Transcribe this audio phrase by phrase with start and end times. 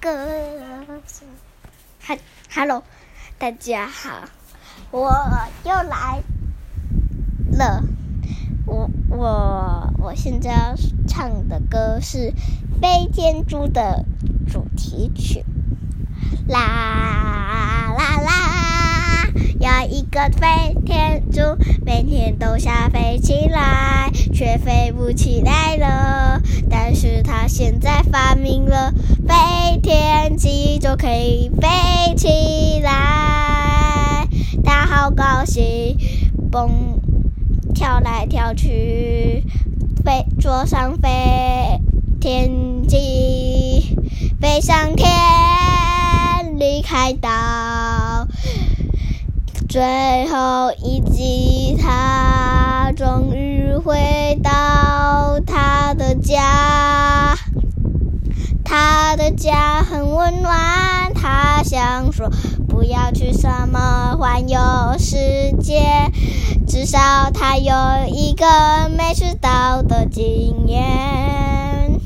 [0.00, 0.10] 歌
[1.06, 1.26] 声。
[2.00, 2.16] 哈
[2.54, 2.82] ，Hello，
[3.38, 4.28] 大家好，
[4.90, 5.10] 我
[5.64, 6.22] 又来
[7.52, 7.82] 了。
[8.66, 10.74] 我我我现在要
[11.06, 12.32] 唱的歌是
[12.80, 14.04] 《飞天猪》的
[14.50, 15.44] 主题曲。
[16.48, 16.58] 啦
[17.96, 19.28] 啦啦！
[19.58, 21.40] 有一个飞天猪，
[21.84, 26.25] 每天都想飞起来，却飞不起来了。
[27.26, 28.92] 他现在发明了
[29.26, 34.28] 飞天机，就可以飞起来。
[34.64, 35.96] 他好高兴，
[36.52, 37.00] 蹦。
[37.74, 39.44] 跳来跳去，
[40.02, 41.78] 飞坐上飞
[42.18, 43.98] 天机，
[44.40, 45.10] 飞上天，
[46.58, 47.28] 离开岛。
[49.68, 57.36] 最后一集，他终于回到他的家。
[58.64, 62.10] 他的家很温暖，他想
[62.68, 64.58] 不要去什么环游
[64.98, 65.16] 世
[65.60, 66.10] 界，
[66.66, 66.98] 至少
[67.32, 67.74] 他有
[68.08, 68.46] 一个
[68.96, 72.00] 没吃到的经验，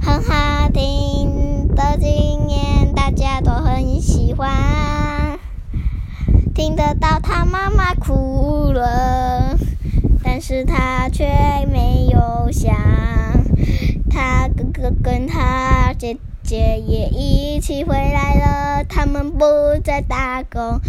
[0.00, 4.50] 很好听的经验，大家都很喜欢。
[6.54, 9.58] 听得到他妈妈哭了，
[10.22, 11.26] 但是他却
[11.72, 12.72] 没有想，
[14.08, 15.92] 他哥哥跟他
[16.44, 16.78] 姐。
[16.78, 19.44] 也一起回来了，他们不
[19.82, 20.80] 再打工，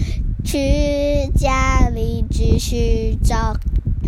[0.43, 3.55] 去家里继续找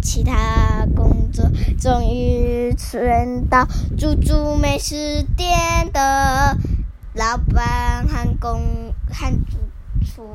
[0.01, 1.49] 其他工作。
[1.79, 3.65] 终于轮到
[3.97, 6.57] 猪猪美食店的
[7.13, 9.57] 老板和工和主
[10.05, 10.29] 厨。